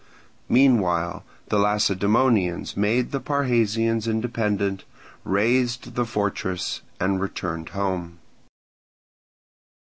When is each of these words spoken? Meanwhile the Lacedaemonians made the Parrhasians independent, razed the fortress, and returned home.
Meanwhile 0.49 1.23
the 1.49 1.59
Lacedaemonians 1.59 2.75
made 2.75 3.11
the 3.11 3.19
Parrhasians 3.19 4.07
independent, 4.07 4.83
razed 5.23 5.93
the 5.93 6.05
fortress, 6.05 6.81
and 6.99 7.21
returned 7.21 7.69
home. 7.69 8.17